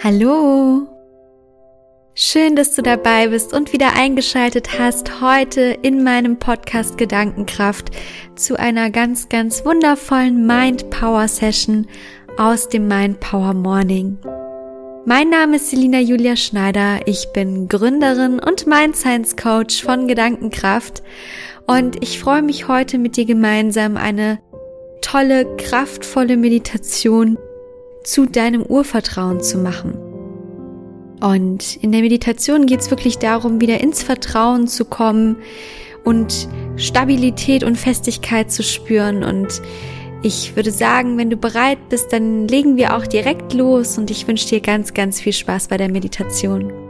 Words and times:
Hallo! 0.00 0.86
Schön, 2.14 2.54
dass 2.54 2.76
du 2.76 2.82
dabei 2.82 3.26
bist 3.26 3.52
und 3.52 3.72
wieder 3.72 3.94
eingeschaltet 3.96 4.78
hast 4.78 5.20
heute 5.20 5.76
in 5.82 6.04
meinem 6.04 6.38
Podcast 6.38 6.98
Gedankenkraft 6.98 7.90
zu 8.36 8.56
einer 8.56 8.90
ganz, 8.90 9.28
ganz 9.28 9.64
wundervollen 9.64 10.46
Mind 10.46 10.88
Power 10.90 11.26
Session 11.26 11.88
aus 12.36 12.68
dem 12.68 12.86
Mind 12.86 13.18
Power 13.18 13.54
Morning. 13.54 14.18
Mein 15.04 15.30
Name 15.30 15.56
ist 15.56 15.70
Selina 15.70 15.98
Julia 15.98 16.36
Schneider. 16.36 17.00
Ich 17.06 17.32
bin 17.32 17.66
Gründerin 17.66 18.38
und 18.38 18.68
Mind 18.68 18.94
Science 18.94 19.36
Coach 19.36 19.82
von 19.82 20.06
Gedankenkraft 20.06 21.02
und 21.66 22.00
ich 22.04 22.20
freue 22.20 22.42
mich 22.42 22.68
heute 22.68 22.98
mit 22.98 23.16
dir 23.16 23.24
gemeinsam 23.24 23.96
eine 23.96 24.38
tolle, 25.02 25.56
kraftvolle 25.56 26.36
Meditation 26.36 27.36
zu 28.08 28.24
deinem 28.24 28.62
Urvertrauen 28.62 29.42
zu 29.42 29.58
machen. 29.58 29.92
Und 31.20 31.76
in 31.76 31.92
der 31.92 32.00
Meditation 32.00 32.64
geht 32.64 32.80
es 32.80 32.90
wirklich 32.90 33.18
darum, 33.18 33.60
wieder 33.60 33.80
ins 33.80 34.02
Vertrauen 34.02 34.66
zu 34.66 34.86
kommen 34.86 35.36
und 36.04 36.48
Stabilität 36.76 37.64
und 37.64 37.76
Festigkeit 37.76 38.50
zu 38.50 38.62
spüren. 38.62 39.24
Und 39.24 39.60
ich 40.22 40.56
würde 40.56 40.70
sagen, 40.70 41.18
wenn 41.18 41.28
du 41.28 41.36
bereit 41.36 41.90
bist, 41.90 42.10
dann 42.12 42.48
legen 42.48 42.78
wir 42.78 42.96
auch 42.96 43.06
direkt 43.06 43.52
los 43.52 43.98
und 43.98 44.10
ich 44.10 44.26
wünsche 44.26 44.48
dir 44.48 44.60
ganz, 44.60 44.94
ganz 44.94 45.20
viel 45.20 45.34
Spaß 45.34 45.68
bei 45.68 45.76
der 45.76 45.90
Meditation. 45.90 46.87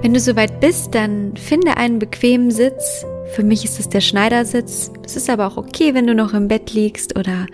Wenn 0.00 0.14
du 0.14 0.20
soweit 0.20 0.60
bist, 0.60 0.94
dann 0.94 1.36
finde 1.36 1.76
einen 1.76 1.98
bequemen 1.98 2.52
Sitz. 2.52 3.04
Für 3.34 3.42
mich 3.42 3.64
ist 3.64 3.80
es 3.80 3.88
der 3.88 4.00
Schneidersitz. 4.00 4.92
Es 5.04 5.16
ist 5.16 5.28
aber 5.28 5.46
auch 5.48 5.56
okay, 5.56 5.92
wenn 5.92 6.06
du 6.06 6.14
noch 6.14 6.34
im 6.34 6.46
Bett 6.46 6.72
liegst 6.72 7.18
oder 7.18 7.46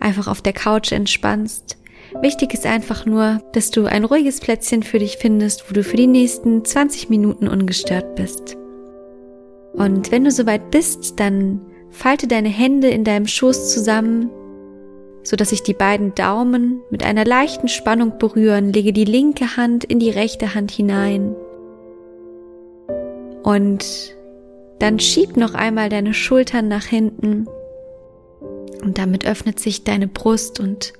einfach 0.00 0.26
auf 0.26 0.42
der 0.42 0.52
Couch 0.52 0.90
entspannst. 0.90 1.78
Wichtig 2.20 2.52
ist 2.52 2.66
einfach 2.66 3.06
nur, 3.06 3.40
dass 3.52 3.70
du 3.70 3.86
ein 3.86 4.04
ruhiges 4.04 4.40
Plätzchen 4.40 4.82
für 4.82 4.98
dich 4.98 5.18
findest, 5.18 5.70
wo 5.70 5.74
du 5.74 5.84
für 5.84 5.96
die 5.96 6.08
nächsten 6.08 6.64
20 6.64 7.10
Minuten 7.10 7.46
ungestört 7.46 8.16
bist. 8.16 8.56
Und 9.72 10.10
wenn 10.10 10.24
du 10.24 10.32
soweit 10.32 10.72
bist, 10.72 11.20
dann 11.20 11.60
falte 11.90 12.26
deine 12.26 12.48
Hände 12.48 12.88
in 12.88 13.04
deinem 13.04 13.28
Schoß 13.28 13.72
zusammen, 13.72 14.30
so 15.22 15.36
dass 15.36 15.50
sich 15.50 15.62
die 15.62 15.74
beiden 15.74 16.12
Daumen 16.14 16.82
mit 16.90 17.04
einer 17.04 17.24
leichten 17.24 17.68
Spannung 17.68 18.18
berühren. 18.18 18.72
Lege 18.72 18.92
die 18.92 19.04
linke 19.04 19.56
Hand 19.56 19.84
in 19.84 20.00
die 20.00 20.10
rechte 20.10 20.54
Hand 20.54 20.72
hinein. 20.72 21.36
Und 23.44 23.84
dann 24.78 24.98
schieb 24.98 25.36
noch 25.36 25.54
einmal 25.54 25.90
deine 25.90 26.14
Schultern 26.14 26.66
nach 26.66 26.84
hinten 26.84 27.46
und 28.82 28.98
damit 28.98 29.26
öffnet 29.26 29.60
sich 29.60 29.84
deine 29.84 30.08
Brust 30.08 30.60
und 30.60 30.94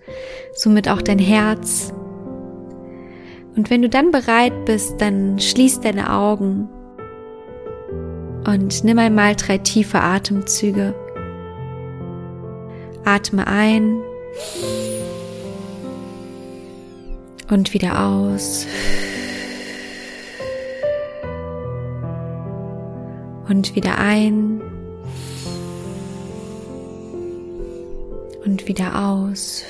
somit 0.54 0.88
auch 0.88 1.02
dein 1.02 1.18
Herz. 1.18 1.92
Und 3.56 3.70
wenn 3.70 3.82
du 3.82 3.88
dann 3.88 4.10
bereit 4.10 4.66
bist, 4.66 5.00
dann 5.00 5.38
schließ 5.38 5.80
deine 5.80 6.12
Augen 6.12 6.68
und 8.46 8.84
nimm 8.84 8.98
einmal 8.98 9.36
drei 9.36 9.58
tiefe 9.58 10.00
Atemzüge. 10.00 10.94
Atme 13.04 13.46
ein 13.46 14.00
und 17.50 17.72
wieder 17.72 18.04
aus. 18.06 18.66
Und 23.48 23.74
wieder 23.74 23.98
ein 23.98 24.62
und 28.44 28.68
wieder 28.68 29.04
aus. 29.04 29.64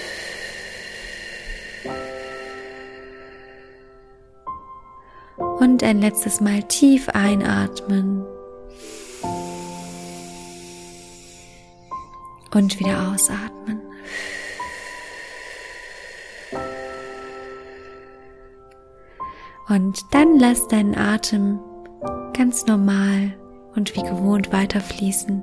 Und 5.36 5.82
ein 5.82 6.00
letztes 6.00 6.40
Mal 6.40 6.62
tief 6.64 7.08
einatmen. 7.08 8.24
Und 12.52 12.78
wieder 12.78 13.10
ausatmen. 13.10 13.80
Und 19.68 20.04
dann 20.12 20.38
lass 20.38 20.68
deinen 20.68 20.96
Atem 20.96 21.58
ganz 22.32 22.66
normal 22.66 23.34
und 23.74 23.94
wie 23.96 24.02
gewohnt 24.02 24.52
weiterfließen. 24.52 25.42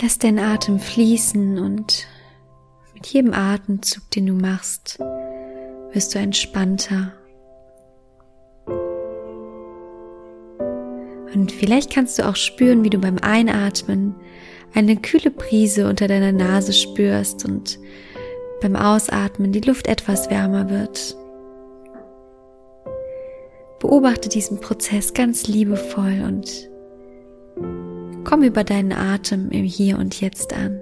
Lass 0.00 0.18
deinen 0.18 0.38
Atem 0.38 0.80
fließen 0.80 1.58
und 1.58 2.06
mit 2.92 3.06
jedem 3.06 3.32
Atemzug, 3.32 4.10
den 4.10 4.26
du 4.26 4.34
machst, 4.34 4.98
wirst 5.92 6.14
du 6.14 6.18
entspannter. 6.18 7.12
Und 11.34 11.52
vielleicht 11.52 11.92
kannst 11.92 12.18
du 12.18 12.28
auch 12.28 12.36
spüren, 12.36 12.84
wie 12.84 12.90
du 12.90 12.98
beim 12.98 13.18
Einatmen 13.18 14.14
eine 14.74 14.96
kühle 14.96 15.30
Brise 15.30 15.88
unter 15.88 16.08
deiner 16.08 16.32
Nase 16.32 16.72
spürst 16.72 17.44
und 17.44 17.78
beim 18.60 18.76
Ausatmen 18.76 19.52
die 19.52 19.60
Luft 19.60 19.86
etwas 19.86 20.30
wärmer 20.30 20.70
wird. 20.70 21.16
Beobachte 23.84 24.30
diesen 24.30 24.60
Prozess 24.60 25.12
ganz 25.12 25.46
liebevoll 25.46 26.24
und 26.26 26.70
Komm 28.24 28.42
über 28.42 28.64
deinen 28.64 28.92
Atem 28.92 29.50
im 29.50 29.64
Hier 29.64 29.98
und 29.98 30.18
Jetzt 30.22 30.54
an. 30.54 30.80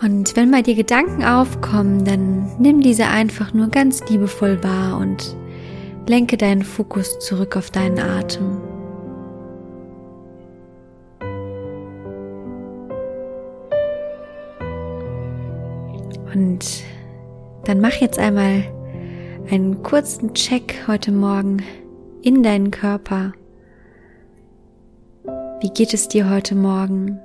Und 0.00 0.34
wenn 0.34 0.50
bei 0.50 0.62
dir 0.62 0.74
Gedanken 0.74 1.22
aufkommen, 1.22 2.06
dann 2.06 2.50
nimm 2.58 2.80
diese 2.80 3.08
einfach 3.08 3.52
nur 3.52 3.68
ganz 3.68 4.08
liebevoll 4.08 4.64
wahr 4.64 4.96
und 4.98 5.36
lenke 6.08 6.38
deinen 6.38 6.62
Fokus 6.62 7.18
zurück 7.18 7.58
auf 7.58 7.70
deinen 7.70 7.98
Atem. 7.98 8.75
Und 16.36 16.84
dann 17.64 17.80
mach 17.80 17.94
jetzt 17.94 18.18
einmal 18.18 18.62
einen 19.50 19.82
kurzen 19.82 20.34
Check 20.34 20.84
heute 20.86 21.10
Morgen 21.10 21.62
in 22.20 22.42
deinen 22.42 22.70
Körper. 22.70 23.32
Wie 25.62 25.70
geht 25.70 25.94
es 25.94 26.08
dir 26.08 26.28
heute 26.28 26.54
Morgen? 26.54 27.18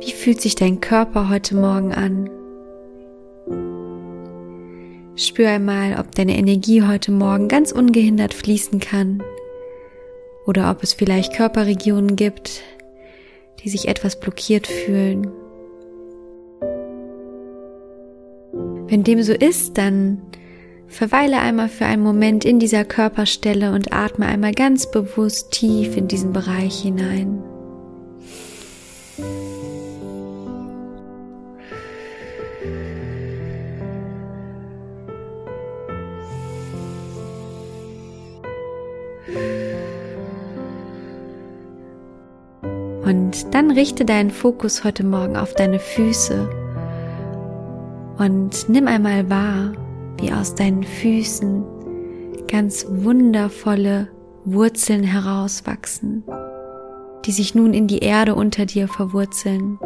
Wie 0.00 0.12
fühlt 0.12 0.40
sich 0.40 0.54
dein 0.54 0.80
Körper 0.80 1.28
heute 1.28 1.54
Morgen 1.54 1.92
an? 1.92 2.30
Spür 5.16 5.50
einmal, 5.50 6.00
ob 6.00 6.14
deine 6.14 6.38
Energie 6.38 6.82
heute 6.82 7.12
Morgen 7.12 7.48
ganz 7.48 7.72
ungehindert 7.72 8.32
fließen 8.32 8.80
kann 8.80 9.22
oder 10.46 10.70
ob 10.70 10.82
es 10.82 10.94
vielleicht 10.94 11.34
Körperregionen 11.34 12.16
gibt, 12.16 12.62
die 13.62 13.68
sich 13.68 13.86
etwas 13.86 14.18
blockiert 14.18 14.66
fühlen. 14.66 15.30
Wenn 18.88 19.02
dem 19.02 19.22
so 19.22 19.32
ist, 19.32 19.78
dann 19.78 20.22
verweile 20.86 21.40
einmal 21.40 21.68
für 21.68 21.86
einen 21.86 22.02
Moment 22.02 22.44
in 22.44 22.60
dieser 22.60 22.84
Körperstelle 22.84 23.72
und 23.72 23.92
atme 23.92 24.26
einmal 24.26 24.52
ganz 24.52 24.90
bewusst 24.90 25.50
tief 25.50 25.96
in 25.96 26.06
diesen 26.06 26.32
Bereich 26.32 26.82
hinein. 26.82 27.42
Und 43.04 43.54
dann 43.54 43.70
richte 43.72 44.04
deinen 44.04 44.30
Fokus 44.30 44.84
heute 44.84 45.04
Morgen 45.04 45.36
auf 45.36 45.54
deine 45.54 45.78
Füße 45.78 46.65
und 48.18 48.68
nimm 48.68 48.86
einmal 48.88 49.28
wahr, 49.28 49.72
wie 50.18 50.32
aus 50.32 50.54
deinen 50.54 50.84
Füßen 50.84 51.64
ganz 52.48 52.86
wundervolle 52.88 54.08
Wurzeln 54.44 55.02
herauswachsen, 55.02 56.24
die 57.24 57.32
sich 57.32 57.54
nun 57.54 57.74
in 57.74 57.86
die 57.86 57.98
Erde 57.98 58.34
unter 58.34 58.66
dir 58.66 58.88
verwurzeln. 58.88 59.78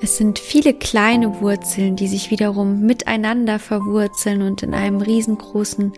Es 0.00 0.16
sind 0.16 0.40
viele 0.40 0.74
kleine 0.74 1.40
Wurzeln, 1.40 1.94
die 1.94 2.08
sich 2.08 2.30
wiederum 2.30 2.80
miteinander 2.80 3.60
verwurzeln 3.60 4.42
und 4.42 4.62
in 4.64 4.74
einem 4.74 5.00
riesengroßen 5.00 5.92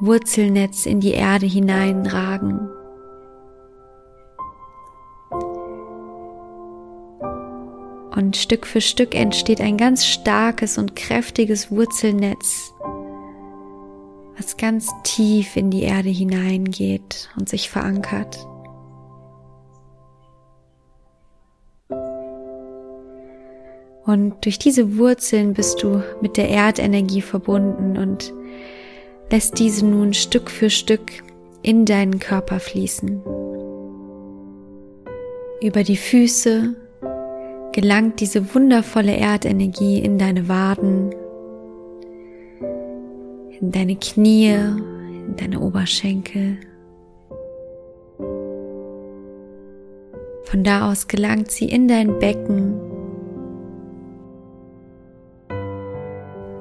Wurzelnetz 0.00 0.84
in 0.84 1.00
die 1.00 1.12
Erde 1.12 1.46
hineinragen. 1.46 2.68
Und 8.14 8.36
Stück 8.36 8.66
für 8.66 8.82
Stück 8.82 9.14
entsteht 9.14 9.60
ein 9.60 9.78
ganz 9.78 10.04
starkes 10.04 10.76
und 10.76 10.94
kräftiges 10.96 11.70
Wurzelnetz, 11.70 12.72
was 14.36 14.56
ganz 14.58 14.90
tief 15.02 15.56
in 15.56 15.70
die 15.70 15.82
Erde 15.82 16.10
hineingeht 16.10 17.30
und 17.38 17.48
sich 17.48 17.70
verankert. 17.70 18.46
Und 24.04 24.44
durch 24.44 24.58
diese 24.58 24.98
Wurzeln 24.98 25.54
bist 25.54 25.82
du 25.82 26.02
mit 26.20 26.36
der 26.36 26.50
Erdenergie 26.50 27.22
verbunden 27.22 27.96
und 27.96 28.34
lässt 29.30 29.58
diese 29.58 29.86
nun 29.86 30.12
Stück 30.12 30.50
für 30.50 30.68
Stück 30.68 31.22
in 31.62 31.86
deinen 31.86 32.18
Körper 32.18 32.60
fließen. 32.60 33.22
Über 35.62 35.84
die 35.84 35.96
Füße 35.96 36.74
gelangt 37.72 38.20
diese 38.20 38.54
wundervolle 38.54 39.16
Erdenergie 39.16 39.98
in 39.98 40.18
deine 40.18 40.48
Waden, 40.48 41.14
in 43.60 43.72
deine 43.72 43.96
Knie, 43.96 44.52
in 44.52 45.36
deine 45.36 45.60
Oberschenkel. 45.60 46.58
Von 50.44 50.64
da 50.64 50.90
aus 50.90 51.08
gelangt 51.08 51.50
sie 51.50 51.64
in 51.64 51.88
dein 51.88 52.18
Becken, 52.18 52.78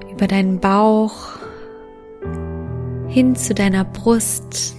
über 0.10 0.28
deinen 0.28 0.60
Bauch, 0.60 1.28
hin 3.10 3.36
zu 3.36 3.54
deiner 3.54 3.84
Brust, 3.84 4.78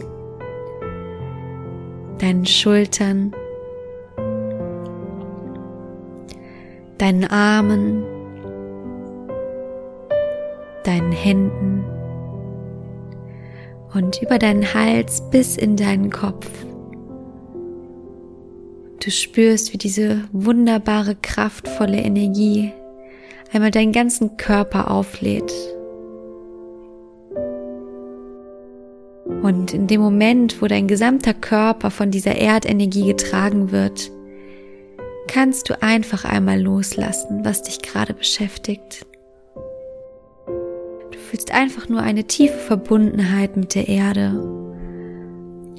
deinen 2.19 2.46
Schultern, 2.46 3.34
deinen 7.03 7.25
Armen, 7.25 8.05
deinen 10.85 11.11
Händen 11.11 11.85
und 13.93 14.23
über 14.23 14.39
deinen 14.39 14.73
Hals 14.73 15.21
bis 15.33 15.57
in 15.57 15.75
deinen 15.75 16.11
Kopf. 16.11 16.49
Du 19.05 19.11
spürst, 19.11 19.73
wie 19.73 19.79
diese 19.79 20.23
wunderbare, 20.31 21.17
kraftvolle 21.21 21.99
Energie 21.99 22.71
einmal 23.53 23.73
deinen 23.73 23.91
ganzen 23.91 24.37
Körper 24.37 24.89
auflädt. 24.89 25.53
Und 29.43 29.75
in 29.75 29.89
dem 29.89 30.01
Moment, 30.01 30.63
wo 30.63 30.69
dein 30.69 30.87
gesamter 30.87 31.35
Körper 31.35 31.91
von 31.91 32.13
dieser 32.13 32.37
Erdenergie 32.37 33.07
getragen 33.09 33.73
wird, 33.73 34.13
kannst 35.32 35.70
du 35.70 35.82
einfach 35.82 36.25
einmal 36.25 36.61
loslassen, 36.61 37.44
was 37.44 37.62
dich 37.62 37.81
gerade 37.81 38.12
beschäftigt. 38.12 39.06
Du 40.46 41.19
fühlst 41.19 41.52
einfach 41.52 41.88
nur 41.88 42.00
eine 42.00 42.25
tiefe 42.25 42.58
Verbundenheit 42.58 43.56
mit 43.56 43.75
der 43.75 43.88
Erde 43.88 44.38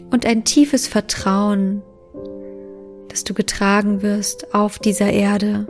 und 0.10 0.26
ein 0.26 0.44
tiefes 0.44 0.88
Vertrauen, 0.88 1.84
dass 3.10 3.24
du 3.24 3.36
getragen 3.36 4.02
wirst 4.02 4.56
auf 4.56 4.80
dieser 4.80 5.12
Erde, 5.12 5.68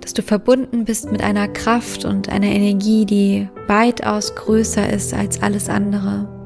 dass 0.00 0.12
du 0.14 0.22
verbunden 0.22 0.84
bist 0.84 1.12
mit 1.12 1.22
einer 1.22 1.46
Kraft 1.46 2.04
und 2.04 2.28
einer 2.28 2.48
Energie, 2.48 3.06
die 3.06 3.48
weitaus 3.68 4.34
größer 4.34 4.92
ist 4.92 5.14
als 5.14 5.40
alles 5.40 5.68
andere. 5.68 6.37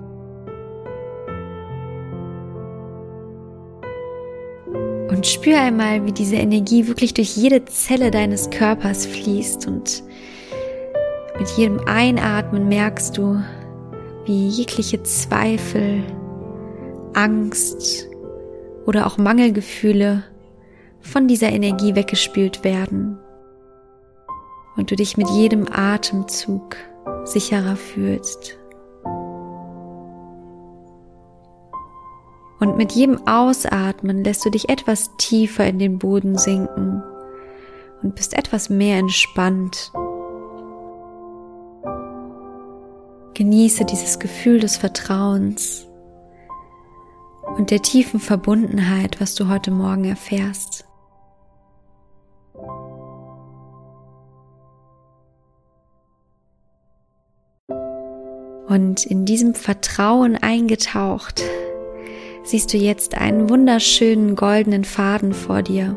Und 5.23 5.29
spür 5.29 5.61
einmal, 5.61 6.05
wie 6.05 6.11
diese 6.11 6.35
Energie 6.35 6.89
wirklich 6.89 7.15
durch 7.15 7.37
jede 7.37 7.65
Zelle 7.65 8.11
deines 8.11 8.51
Körpers 8.51 9.07
fließt. 9.07 9.69
Und 9.69 10.03
mit 11.39 11.49
jedem 11.51 11.79
Einatmen 11.87 12.67
merkst 12.67 13.17
du, 13.17 13.41
wie 14.25 14.49
jegliche 14.49 15.01
Zweifel, 15.05 16.03
Angst 17.15 18.09
oder 18.85 19.07
auch 19.07 19.17
Mangelgefühle 19.17 20.25
von 20.99 21.29
dieser 21.29 21.51
Energie 21.51 21.95
weggespült 21.95 22.65
werden. 22.65 23.17
Und 24.77 24.91
du 24.91 24.97
dich 24.97 25.17
mit 25.17 25.31
jedem 25.31 25.69
Atemzug 25.71 26.75
sicherer 27.23 27.77
fühlst. 27.77 28.59
Und 32.63 32.77
mit 32.77 32.93
jedem 32.93 33.27
Ausatmen 33.27 34.23
lässt 34.23 34.45
du 34.45 34.51
dich 34.51 34.69
etwas 34.69 35.17
tiefer 35.17 35.67
in 35.67 35.81
den 35.81 35.99
Boden 35.99 36.39
sinken 36.39 37.03
und 38.05 38.15
bist 38.15 38.35
etwas 38.35 38.71
mehr 38.71 38.99
entspannt. 38.99 39.91
Genieße 43.35 43.85
dieses 43.85 44.21
Gefühl 44.21 44.61
des 44.61 44.77
Vertrauens 44.77 45.89
und 47.57 47.73
der 47.73 47.83
tiefen 47.83 48.21
Verbundenheit, 48.21 49.21
was 49.21 49.35
du 49.35 49.49
heute 49.49 49.73
Morgen 49.73 50.05
erfährst. 50.05 50.85
Und 58.69 59.05
in 59.05 59.25
diesem 59.25 59.57
Vertrauen 59.57 60.37
eingetaucht, 60.37 61.43
siehst 62.45 62.73
du 62.73 62.77
jetzt 62.77 63.17
einen 63.17 63.49
wunderschönen 63.49 64.35
goldenen 64.37 64.85
Faden 64.85 65.33
vor 65.33 65.63
dir. 65.63 65.97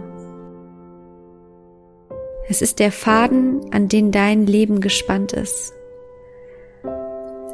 Es 2.47 2.62
ist 2.62 2.80
der 2.80 2.92
Faden, 2.92 3.74
an 3.74 3.88
den 3.88 4.12
dein 4.12 4.45
Leben 4.45 4.80
gespannt 4.80 5.33
ist. 5.33 5.74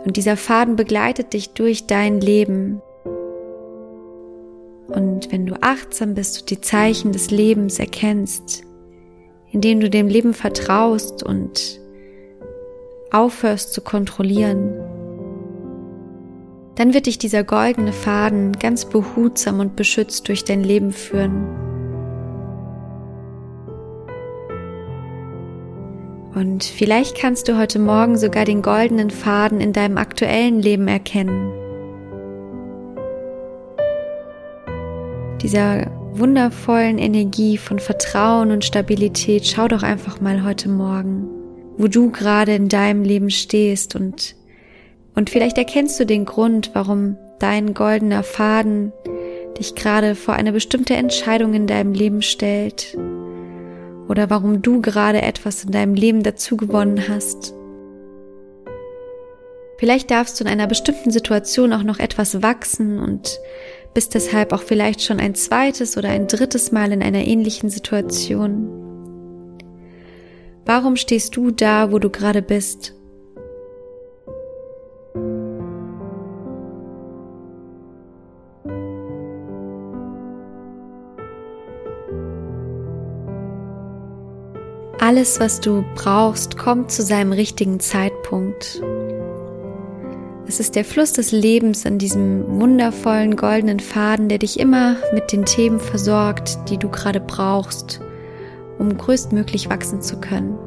Und 0.04 0.18
dieser 0.18 0.36
Faden 0.36 0.76
begleitet 0.76 1.34
dich 1.34 1.54
durch 1.54 1.88
dein 1.88 2.20
Leben. 2.20 2.82
Und 4.88 5.32
wenn 5.32 5.46
du 5.46 5.56
achtsam 5.62 6.16
bist 6.16 6.42
und 6.42 6.50
die 6.50 6.60
Zeichen 6.60 7.14
des 7.14 7.32
Lebens 7.32 7.80
erkennst, 7.80 8.64
indem 9.52 9.80
du 9.80 9.90
dem 9.90 10.08
Leben 10.08 10.34
vertraust 10.34 11.24
und 11.24 11.80
aufhörst 13.12 13.74
zu 13.74 13.82
kontrollieren, 13.82 14.74
dann 16.76 16.94
wird 16.94 17.06
dich 17.06 17.18
dieser 17.18 17.44
goldene 17.44 17.94
Faden 17.94 18.54
ganz 18.54 18.86
behutsam 18.86 19.60
und 19.60 19.76
beschützt 19.76 20.28
durch 20.28 20.44
dein 20.44 20.64
Leben 20.64 20.92
führen. 20.92 21.72
Und 26.34 26.64
vielleicht 26.64 27.18
kannst 27.18 27.50
du 27.50 27.58
heute 27.58 27.78
Morgen 27.78 28.18
sogar 28.18 28.46
den 28.46 28.62
goldenen 28.62 29.10
Faden 29.10 29.60
in 29.60 29.74
deinem 29.74 29.98
aktuellen 29.98 30.62
Leben 30.62 30.88
erkennen. 30.88 31.52
Dieser 35.42 35.88
wundervollen 36.14 36.98
Energie 36.98 37.58
von 37.58 37.80
Vertrauen 37.80 38.52
und 38.52 38.64
Stabilität, 38.64 39.46
schau 39.46 39.68
doch 39.68 39.84
einfach 39.84 40.22
mal 40.22 40.44
heute 40.44 40.70
Morgen, 40.70 41.28
wo 41.78 41.88
du 41.88 42.12
gerade 42.12 42.54
in 42.56 42.70
deinem 42.70 43.04
Leben 43.04 43.30
stehst 43.30 43.96
und 43.96 44.36
und 45.16 45.30
vielleicht 45.30 45.58
erkennst 45.58 46.00
du 46.00 46.06
den 46.06 46.26
Grund, 46.26 46.72
warum 46.74 47.18
dein 47.40 47.74
goldener 47.74 48.24
Faden 48.24 48.94
dich 49.58 49.76
gerade 49.76 50.16
vor 50.16 50.36
eine 50.36 50.52
bestimmte 50.52 50.96
Entscheidung 50.96 51.54
in 51.54 51.68
deinem 51.68 51.94
Leben 51.94 52.22
stellt 52.22 52.98
oder 54.08 54.30
warum 54.30 54.62
du 54.62 54.82
gerade 54.82 55.22
etwas 55.22 55.64
in 55.64 55.72
deinem 55.72 55.96
Leben 55.96 56.24
dazu 56.24 56.58
gewonnen 56.58 57.08
hast. 57.10 57.54
Vielleicht 59.78 60.12
darfst 60.12 60.40
du 60.40 60.44
in 60.44 60.50
einer 60.50 60.68
bestimmten 60.68 61.12
Situation 61.12 61.74
auch 61.74 61.84
noch 61.84 62.00
etwas 62.00 62.44
wachsen 62.44 63.00
und 63.00 63.40
bist 63.94 64.14
deshalb 64.14 64.54
auch 64.54 64.62
vielleicht 64.62 65.02
schon 65.02 65.20
ein 65.20 65.36
zweites 65.36 65.98
oder 65.98 66.10
ein 66.10 66.28
drittes 66.28 66.72
Mal 66.72 66.92
in 66.92 67.02
einer 67.02 67.26
ähnlichen 67.26 67.70
Situation. 67.70 68.78
Warum 70.66 70.96
stehst 70.96 71.36
du 71.36 71.52
da, 71.52 71.92
wo 71.92 72.00
du 72.00 72.10
gerade 72.10 72.42
bist? 72.42 72.94
Alles, 85.12 85.42
was 85.42 85.60
du 85.60 85.84
brauchst, 85.94 86.58
kommt 86.58 86.90
zu 86.90 87.02
seinem 87.02 87.34
richtigen 87.34 87.82
Zeitpunkt. 87.82 88.82
Es 90.48 90.62
ist 90.62 90.78
der 90.78 90.86
Fluss 90.86 91.12
des 91.12 91.34
Lebens 91.34 91.86
an 91.86 91.98
diesem 91.98 92.62
wundervollen 92.62 93.36
goldenen 93.36 93.82
Faden, 93.82 94.30
der 94.30 94.38
dich 94.38 94.58
immer 94.58 94.96
mit 95.14 95.34
den 95.34 95.44
Themen 95.44 95.82
versorgt, 95.82 96.58
die 96.70 96.78
du 96.78 96.88
gerade 96.88 97.20
brauchst, 97.20 98.00
um 98.80 98.98
größtmöglich 98.98 99.70
wachsen 99.70 100.02
zu 100.02 100.18
können. 100.22 100.58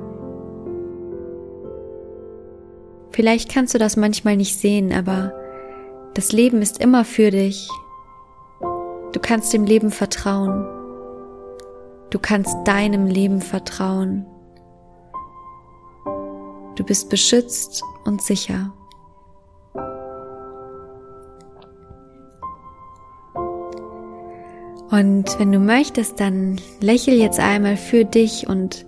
Vielleicht 3.12 3.50
kannst 3.50 3.72
du 3.72 3.78
das 3.78 3.96
manchmal 3.96 4.36
nicht 4.36 4.58
sehen, 4.58 4.92
aber 4.92 5.32
das 6.12 6.32
Leben 6.32 6.60
ist 6.60 6.82
immer 6.82 7.06
für 7.06 7.30
dich. 7.30 7.66
Du 8.60 9.20
kannst 9.22 9.54
dem 9.54 9.64
Leben 9.64 9.90
vertrauen. 9.90 10.66
Du 12.10 12.18
kannst 12.18 12.54
deinem 12.66 13.06
Leben 13.06 13.40
vertrauen. 13.40 14.26
Du 16.76 16.84
bist 16.84 17.08
beschützt 17.08 17.82
und 18.04 18.22
sicher. 18.22 18.72
Und 24.90 25.40
wenn 25.40 25.50
du 25.50 25.58
möchtest, 25.58 26.20
dann 26.20 26.60
lächel 26.80 27.14
jetzt 27.14 27.40
einmal 27.40 27.76
für 27.76 28.04
dich 28.04 28.46
und 28.46 28.86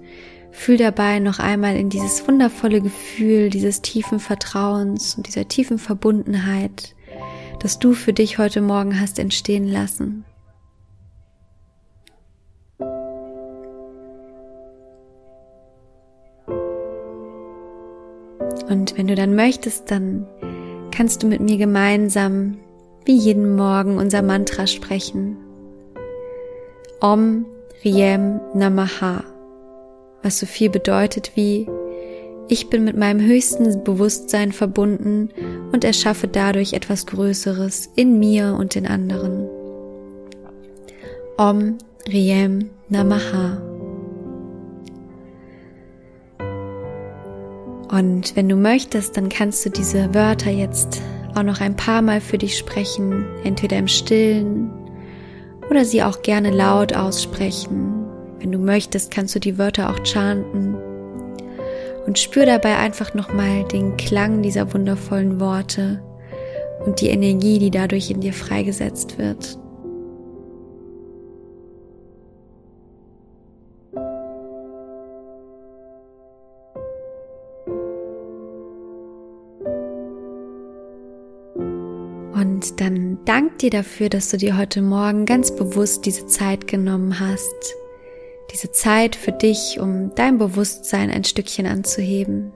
fühl 0.52 0.76
dabei 0.76 1.18
noch 1.18 1.40
einmal 1.40 1.76
in 1.76 1.90
dieses 1.90 2.26
wundervolle 2.28 2.80
Gefühl 2.80 3.50
dieses 3.50 3.82
tiefen 3.82 4.20
Vertrauens 4.20 5.16
und 5.16 5.26
dieser 5.26 5.48
tiefen 5.48 5.78
Verbundenheit, 5.78 6.94
das 7.60 7.78
du 7.78 7.92
für 7.92 8.12
dich 8.12 8.38
heute 8.38 8.60
Morgen 8.60 9.00
hast 9.00 9.18
entstehen 9.18 9.66
lassen. 9.66 10.24
Und 18.68 18.96
wenn 18.96 19.06
du 19.06 19.14
dann 19.14 19.34
möchtest, 19.34 19.90
dann 19.90 20.26
kannst 20.90 21.22
du 21.22 21.26
mit 21.26 21.40
mir 21.40 21.56
gemeinsam 21.56 22.58
wie 23.04 23.16
jeden 23.16 23.54
Morgen 23.54 23.98
unser 23.98 24.22
Mantra 24.22 24.66
sprechen. 24.66 25.36
Om 27.00 27.46
Riem 27.84 28.40
Namaha, 28.54 29.22
was 30.22 30.38
so 30.38 30.46
viel 30.46 30.70
bedeutet 30.70 31.32
wie 31.34 31.68
ich 32.48 32.70
bin 32.70 32.84
mit 32.84 32.96
meinem 32.96 33.20
höchsten 33.20 33.82
Bewusstsein 33.82 34.52
verbunden 34.52 35.30
und 35.72 35.84
erschaffe 35.84 36.28
dadurch 36.28 36.74
etwas 36.74 37.06
Größeres 37.06 37.90
in 37.96 38.18
mir 38.18 38.56
und 38.58 38.76
in 38.76 38.86
anderen. 38.86 39.48
Om 41.36 41.78
Riem 42.08 42.70
Namaha. 42.88 43.75
Und 47.96 48.36
wenn 48.36 48.46
du 48.46 48.56
möchtest, 48.56 49.16
dann 49.16 49.30
kannst 49.30 49.64
du 49.64 49.70
diese 49.70 50.12
Wörter 50.14 50.50
jetzt 50.50 51.00
auch 51.34 51.42
noch 51.42 51.62
ein 51.62 51.76
paar 51.76 52.02
Mal 52.02 52.20
für 52.20 52.36
dich 52.36 52.58
sprechen, 52.58 53.24
entweder 53.42 53.78
im 53.78 53.88
stillen 53.88 54.70
oder 55.70 55.82
sie 55.86 56.02
auch 56.02 56.20
gerne 56.20 56.50
laut 56.50 56.94
aussprechen. 56.94 58.04
Wenn 58.38 58.52
du 58.52 58.58
möchtest, 58.58 59.10
kannst 59.10 59.34
du 59.34 59.40
die 59.40 59.56
Wörter 59.56 59.88
auch 59.88 60.04
chanten 60.04 60.76
und 62.06 62.18
spür 62.18 62.44
dabei 62.44 62.76
einfach 62.76 63.14
nochmal 63.14 63.64
den 63.64 63.96
Klang 63.96 64.42
dieser 64.42 64.74
wundervollen 64.74 65.40
Worte 65.40 66.02
und 66.84 67.00
die 67.00 67.08
Energie, 67.08 67.58
die 67.58 67.70
dadurch 67.70 68.10
in 68.10 68.20
dir 68.20 68.34
freigesetzt 68.34 69.16
wird. 69.16 69.58
Und 82.70 82.80
dann 82.80 83.18
dank 83.24 83.58
dir 83.58 83.70
dafür, 83.70 84.08
dass 84.08 84.30
du 84.30 84.38
dir 84.38 84.56
heute 84.56 84.82
Morgen 84.82 85.24
ganz 85.24 85.54
bewusst 85.54 86.04
diese 86.04 86.26
Zeit 86.26 86.66
genommen 86.66 87.20
hast. 87.20 87.74
Diese 88.52 88.72
Zeit 88.72 89.14
für 89.14 89.32
dich, 89.32 89.78
um 89.80 90.14
dein 90.14 90.38
Bewusstsein 90.38 91.10
ein 91.10 91.24
Stückchen 91.24 91.66
anzuheben. 91.66 92.52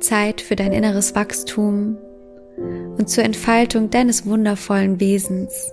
Zeit 0.00 0.40
für 0.40 0.54
dein 0.54 0.72
inneres 0.72 1.14
Wachstum 1.14 1.96
und 2.98 3.08
zur 3.08 3.24
Entfaltung 3.24 3.90
deines 3.90 4.26
wundervollen 4.26 5.00
Wesens. 5.00 5.72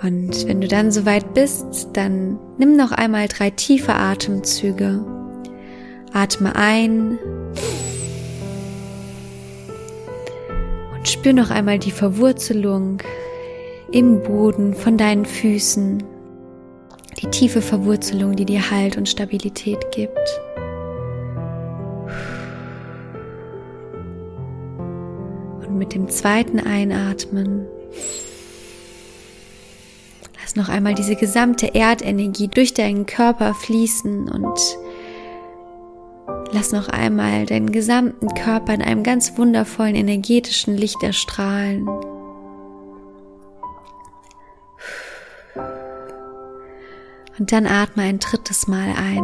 Und 0.00 0.46
wenn 0.46 0.60
du 0.60 0.68
dann 0.68 0.92
soweit 0.92 1.34
bist, 1.34 1.88
dann 1.94 2.38
nimm 2.56 2.76
noch 2.76 2.92
einmal 2.92 3.26
drei 3.26 3.50
tiefe 3.50 3.94
Atemzüge. 3.94 5.04
Atme 6.12 6.54
ein 6.54 7.18
Spür 11.04 11.32
noch 11.32 11.50
einmal 11.50 11.78
die 11.78 11.90
Verwurzelung 11.90 13.02
im 13.92 14.22
Boden 14.22 14.74
von 14.74 14.96
deinen 14.96 15.24
Füßen, 15.24 16.02
die 17.20 17.26
tiefe 17.28 17.62
Verwurzelung, 17.62 18.36
die 18.36 18.44
dir 18.44 18.70
Halt 18.70 18.96
und 18.96 19.08
Stabilität 19.08 19.90
gibt. 19.92 20.40
Und 25.60 25.78
mit 25.78 25.94
dem 25.94 26.08
zweiten 26.08 26.60
Einatmen 26.60 27.66
lass 30.40 30.56
noch 30.56 30.68
einmal 30.68 30.94
diese 30.94 31.16
gesamte 31.16 31.74
Erdenergie 31.74 32.48
durch 32.48 32.74
deinen 32.74 33.06
Körper 33.06 33.54
fließen 33.54 34.28
und 34.30 34.78
Lass 36.50 36.72
noch 36.72 36.88
einmal 36.88 37.44
deinen 37.44 37.72
gesamten 37.72 38.28
Körper 38.34 38.72
in 38.72 38.82
einem 38.82 39.02
ganz 39.02 39.36
wundervollen 39.36 39.94
energetischen 39.94 40.76
Licht 40.76 41.02
erstrahlen. 41.02 41.86
Und 47.38 47.52
dann 47.52 47.66
atme 47.66 48.02
ein 48.02 48.18
drittes 48.18 48.66
Mal 48.66 48.94
ein. 48.96 49.22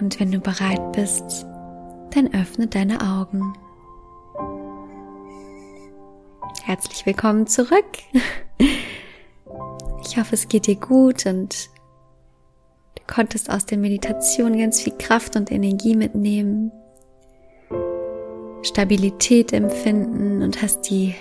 Und 0.00 0.20
wenn 0.20 0.32
du 0.32 0.40
bereit 0.40 0.92
bist, 0.92 1.46
dann 2.14 2.32
öffne 2.34 2.66
deine 2.66 3.00
Augen. 3.00 3.54
Herzlich 6.64 7.06
willkommen 7.06 7.46
zurück. 7.46 7.86
Ich 8.58 10.18
hoffe, 10.18 10.34
es 10.34 10.48
geht 10.48 10.66
dir 10.66 10.76
gut 10.76 11.24
und 11.26 11.70
konntest 13.08 13.50
aus 13.50 13.66
der 13.66 13.78
Meditation 13.78 14.56
ganz 14.56 14.80
viel 14.80 14.92
Kraft 14.96 15.34
und 15.34 15.50
Energie 15.50 15.96
mitnehmen, 15.96 16.70
Stabilität 18.62 19.52
empfinden 19.52 20.42
und 20.42 20.62
hast 20.62 20.82
die 20.82 21.14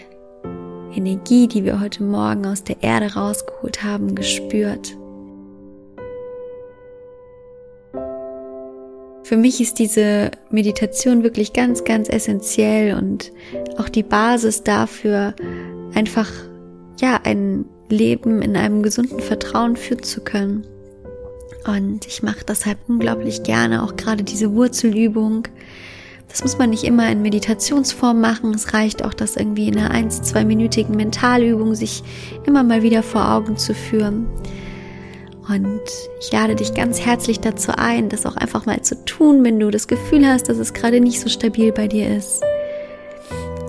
Energie, 0.93 1.47
die 1.47 1.63
wir 1.63 1.79
heute 1.79 2.03
Morgen 2.03 2.45
aus 2.45 2.63
der 2.63 2.83
Erde 2.83 3.13
rausgeholt 3.13 3.83
haben, 3.83 4.13
gespürt. 4.15 4.95
Für 9.23 9.37
mich 9.37 9.59
ist 9.59 9.79
diese 9.79 10.31
Meditation 10.49 11.23
wirklich 11.23 11.51
ganz, 11.51 11.83
ganz 11.83 12.07
essentiell 12.07 12.95
und 12.95 13.33
auch 13.77 13.89
die 13.89 14.03
Basis 14.03 14.63
dafür, 14.63 15.35
einfach, 15.93 16.31
ja, 17.01 17.19
ein 17.23 17.65
Leben 17.89 18.41
in 18.41 18.55
einem 18.55 18.83
gesunden 18.83 19.19
Vertrauen 19.19 19.75
führen 19.75 20.03
zu 20.03 20.21
können. 20.21 20.65
Und 21.67 22.07
ich 22.07 22.23
mache 22.23 22.45
deshalb 22.47 22.77
unglaublich 22.87 23.43
gerne 23.43 23.83
auch 23.83 23.97
gerade 23.97 24.23
diese 24.23 24.53
Wurzelübung. 24.53 25.47
Das 26.29 26.41
muss 26.41 26.57
man 26.57 26.69
nicht 26.69 26.85
immer 26.85 27.09
in 27.11 27.21
Meditationsform 27.21 28.21
machen. 28.21 28.53
Es 28.53 28.73
reicht 28.73 29.03
auch, 29.03 29.13
das 29.13 29.35
irgendwie 29.35 29.67
in 29.67 29.77
einer 29.77 29.91
ein, 29.91 30.09
zweiminütigen 30.09 30.95
Mentalübung 30.95 31.75
sich 31.75 32.03
immer 32.45 32.63
mal 32.63 32.83
wieder 32.83 33.03
vor 33.03 33.29
Augen 33.31 33.57
zu 33.57 33.73
führen. 33.73 34.27
Und 35.49 35.81
ich 36.21 36.31
lade 36.31 36.55
dich 36.55 36.73
ganz 36.73 37.05
herzlich 37.05 37.39
dazu 37.39 37.73
ein, 37.75 38.09
das 38.09 38.25
auch 38.25 38.35
einfach 38.35 38.65
mal 38.65 38.81
zu 38.81 39.03
tun, 39.05 39.43
wenn 39.43 39.59
du 39.59 39.69
das 39.69 39.87
Gefühl 39.87 40.25
hast, 40.25 40.49
dass 40.49 40.57
es 40.57 40.73
gerade 40.73 41.01
nicht 41.01 41.19
so 41.19 41.29
stabil 41.29 41.71
bei 41.71 41.87
dir 41.87 42.15
ist. 42.15 42.43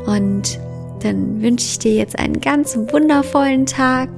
Und 0.06 0.58
dann 1.02 1.42
wünsche 1.42 1.66
ich 1.66 1.78
dir 1.78 1.94
jetzt 1.94 2.18
einen 2.18 2.40
ganz 2.40 2.76
wundervollen 2.76 3.66
Tag, 3.66 4.08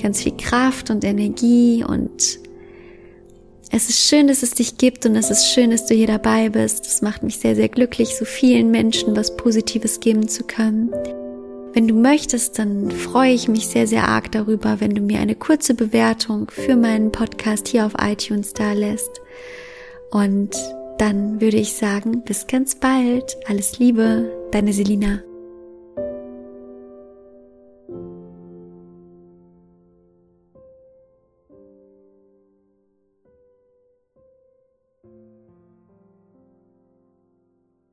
ganz 0.00 0.22
viel 0.22 0.36
Kraft 0.36 0.90
und 0.90 1.04
Energie 1.04 1.84
und 1.84 2.41
es 3.74 3.88
ist 3.88 4.06
schön, 4.06 4.28
dass 4.28 4.42
es 4.42 4.50
dich 4.50 4.76
gibt 4.76 5.06
und 5.06 5.16
es 5.16 5.30
ist 5.30 5.46
schön, 5.46 5.70
dass 5.70 5.86
du 5.86 5.94
hier 5.94 6.06
dabei 6.06 6.50
bist. 6.50 6.86
Es 6.86 7.00
macht 7.00 7.22
mich 7.22 7.38
sehr, 7.38 7.56
sehr 7.56 7.70
glücklich, 7.70 8.14
so 8.16 8.26
vielen 8.26 8.70
Menschen 8.70 9.16
was 9.16 9.34
Positives 9.34 9.98
geben 9.98 10.28
zu 10.28 10.44
können. 10.44 10.90
Wenn 11.72 11.88
du 11.88 11.94
möchtest, 11.94 12.58
dann 12.58 12.90
freue 12.90 13.32
ich 13.32 13.48
mich 13.48 13.66
sehr, 13.68 13.86
sehr 13.86 14.06
arg 14.06 14.30
darüber, 14.30 14.80
wenn 14.80 14.94
du 14.94 15.00
mir 15.00 15.20
eine 15.20 15.34
kurze 15.34 15.72
Bewertung 15.72 16.50
für 16.50 16.76
meinen 16.76 17.10
Podcast 17.10 17.66
hier 17.66 17.86
auf 17.86 17.94
iTunes 17.98 18.52
da 18.52 18.74
lässt. 18.74 19.22
Und 20.10 20.50
dann 20.98 21.40
würde 21.40 21.56
ich 21.56 21.72
sagen, 21.72 22.22
bis 22.24 22.46
ganz 22.46 22.74
bald. 22.74 23.38
Alles 23.46 23.78
Liebe, 23.78 24.30
deine 24.50 24.74
Selina. 24.74 25.20